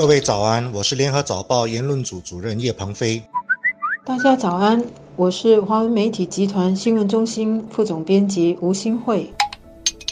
[0.00, 3.22] 各位早安，我是联合早报言论组主任叶鹏飞。
[4.02, 4.82] 大家早安，
[5.14, 9.30] 我是华文媒体集团新闻中心副总编辑吴新慧。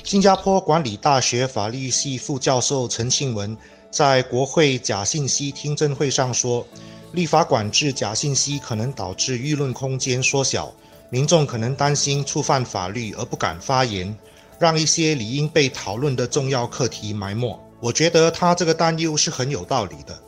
[0.04, 3.56] 新加坡管理大学法律系副教授陈庆文
[3.90, 6.66] 在国会假信息听证会上说，
[7.12, 10.70] 立法管制假信息可能导致舆论空间缩小，
[11.08, 14.14] 民众可能担心触犯法律而不敢发言，
[14.58, 17.58] 让一些理应被讨论的重要课题埋没。
[17.80, 20.18] 我觉得他这个担忧是很有道理的。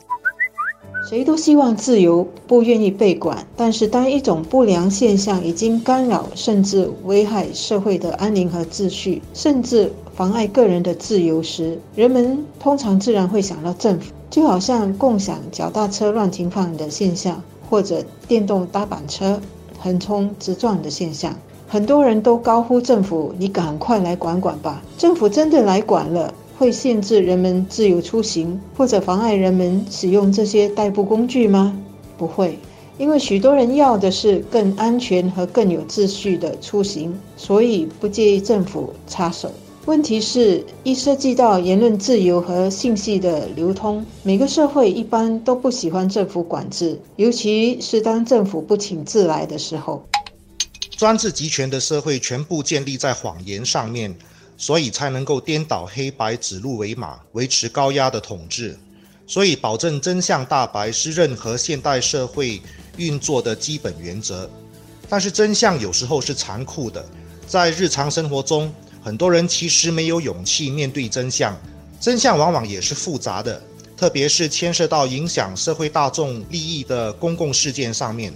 [1.09, 3.45] 谁都希望自由，不愿意被管。
[3.57, 14.13] 但是，当一种不良现象已经干扰甚至危害社会的安宁和秩序，甚至妨碍个人的自由时，人们通常自然会想到政府。
[14.29, 19.41] 就好像共享脚踏车乱停放的现象，或者电动踏板车
[19.81, 21.35] 横冲直撞的现象，
[21.67, 26.33] 很多人都高呼政府：“你赶快来管管吧！”政府真的来管了。
[26.61, 31.75] 会限制人们自由出行，或者妨碍人们使用这些代步工具吗？
[32.19, 32.59] 不会，
[32.99, 39.51] 因为许多人要的是更安全和更有秩序的出行，所以不介意政府插手。
[39.87, 50.05] 问题是，一涉及到言论自由和信息的流通，每个社会一般都不喜欢政府管制，尤其是当政府不请自来的时候。
[50.99, 54.15] 专制集权的社会全部建立在谎言上面。
[54.61, 58.79] 所以才能够颠倒黑白、指鹿为马，维持高压的统治。
[59.27, 62.61] 所以，保证真相大白是任何现代社会
[62.99, 64.51] 运作的基本原则。
[65.09, 67.03] 但是，真相有时候是残酷的。
[67.47, 68.71] 在日常生活中，
[69.03, 71.59] 很多人其实没有勇气面对真相。
[71.99, 73.63] 真相往往也是复杂的，
[73.97, 78.31] 特别是牵涉到影响社会大众利益的公共事件上面。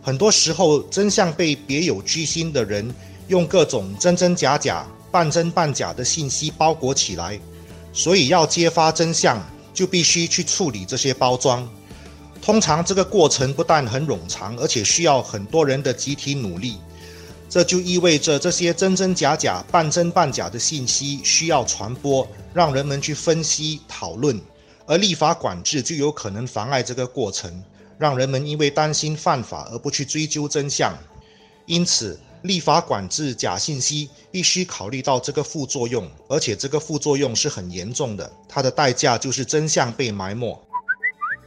[0.00, 2.94] 很多时候，真相被别有居心的人
[3.26, 4.86] 用各种真真假假。
[5.16, 7.40] 半真半假的信息包裹起来，
[7.90, 11.66] 所以要揭发真相，就必须去处理这些包装。
[12.42, 16.76] 通常这个过程不但很冗长，而且需要很多人的集体努力。
[17.48, 24.38] 这就意味着这些真真假假、半真半假的信息需要传播，让人们去分析讨论，
[24.84, 27.50] 而立法管制就有可能妨碍这个过程，
[27.96, 30.94] 让人们因为担心犯法而不去追究真相。
[31.64, 32.20] 因此。
[32.46, 38.30] 立法管制假信息，必须考虑到这个副作用，而且这个副作用是很严重的。
[38.48, 40.58] 它的代价就是真相被埋没。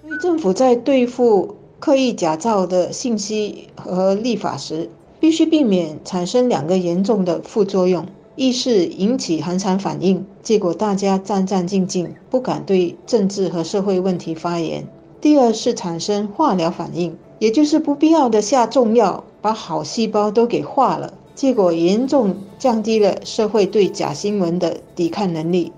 [0.02, 4.90] 所以，政府在对付刻意假造的信息和立法时，
[5.20, 8.06] 必须避免产生两个严重的副作用：
[8.36, 14.84] 一是引起寒蝉反应，结果大家战战兢兢，不敢对政治和社会问题发言；
[15.22, 19.24] 第二是产生化疗反应，也就是不必要的下重药。
[19.42, 25.72] 把好细胞都给化了，结果严重降低了社会对假新闻的抵抗能力。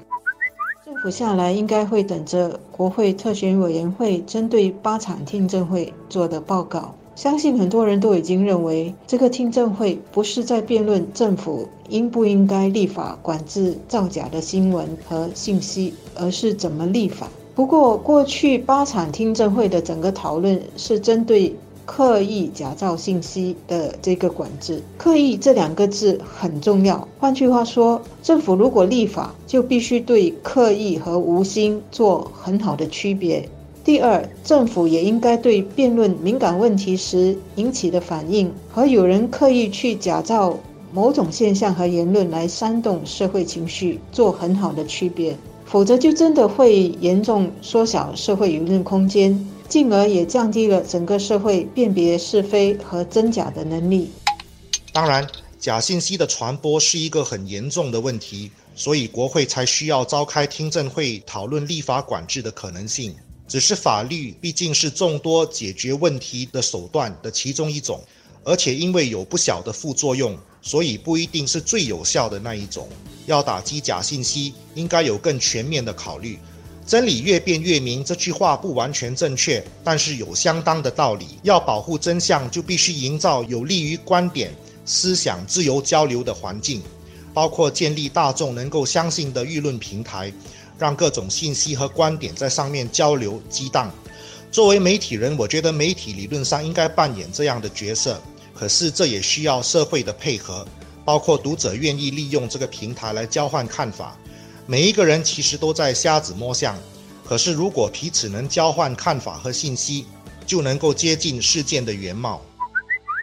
[0.85, 6.93] 政府下来应该会等着国会特选委员会针对八场听证会做的报告。
[7.15, 17.27] 相信很多人都已经认为，这个听证会不是在辩论政府应不应该立法管制造假的新闻和信息，而是怎么立法。
[17.53, 21.55] 不过，过去八场听证会的整个讨论是针对。
[21.93, 27.05] 刻意假造信息的这个管制，刻意这两个字很重要。
[27.19, 33.49] 换句话说，政府如果立法，就必须对刻意和无心做很好的区别。
[33.83, 40.57] 第二，政府也应该对辩论敏感问题时引起的反应和有人刻意去假造
[40.93, 45.35] 某种现象和言论来煽动社会情绪做很好的区别，
[45.65, 49.45] 否则就真的会严重缩小社会舆论空间。
[49.71, 54.11] 进而也降低了整个社会辨别是非和真假的能力。
[54.91, 55.25] 当然，
[55.57, 63.15] 假信息的传播是一个很严重的问题，所以国会才需要召开听证会讨论立法管制的可能性。
[63.47, 68.01] 只是法律毕竟是众多解决问题的手段的其中一种，
[68.43, 72.89] 而且因为有不小的副作用，所以不一定是最有效的那一种。
[73.25, 76.37] 要打击假信息，应该有更全面的考虑。
[76.85, 81.39] 真理越辩越明，这句话不完全正确，但是有相当的道理。
[81.43, 84.53] 要保护真相，就必须营造有利于观点、
[84.85, 86.81] 思想自由交流的环境，
[87.33, 90.33] 包括建立大众能够相信的舆论平台，
[90.77, 93.89] 让各种信息和观点在上面交流激荡。
[94.51, 98.19] 作为媒体人，我觉得媒体理论上应该扮演这样的角色，
[98.53, 100.67] 可是这也需要社会的配合，
[101.05, 104.17] 包括读者愿意利用这个平台来交换看法。
[104.67, 106.77] 每一个人其实都在瞎子摸象，
[107.25, 110.05] 可是如果彼此能交换看法和信息，
[110.45, 112.41] 就能够接近事件的原貌。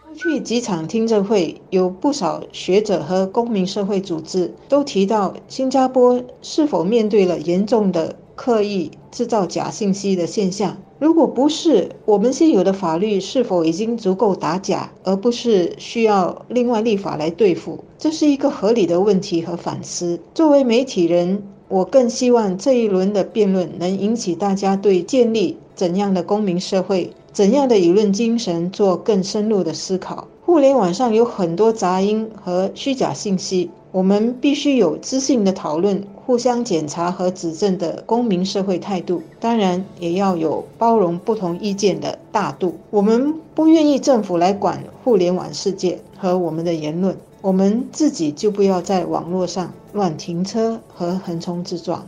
[0.05, 10.77] 过去几场听证会，有不少学者和公民社会组织都提到，新加坡是否面对了严重的刻意制造假信息的现象？
[10.99, 17.85] 如果不是，我们现有的法律是否已经足够打假，而不是需要另外立法来对付？
[17.99, 20.19] 这是一个合理的问题和反思。
[20.35, 30.27] 作为媒体人，我更希望这一轮的辩论能引起大家对建立怎样的公民社会、怎样的舆论精神做更深入的思考。
[30.45, 33.71] 互联网上有很多杂音和虚假信息。
[33.91, 42.79] 我们必须有知性的讨论、互相检查和指正的公民社会态度，当然也要有包容不同意见的大度。
[42.91, 52.07] 我们不愿意政府来管互联网世界和我们的言论，我们自己就不要在网络上乱停车和横冲直撞。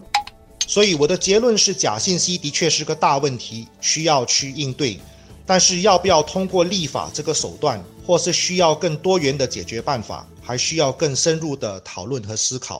[0.66, 4.98] 所以我的结论是，假信息的确是个大问题，需要去应对。
[5.46, 12.76] 但是要不要通过立法这个手段，或是需要更多元的解决办法，还需要更深入的讨论和思考。